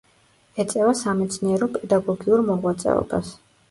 ეწევა 0.63 0.95
სამეცნიერო-პედაგოგიურ 1.03 2.47
მოღვაწეობას. 2.53 3.37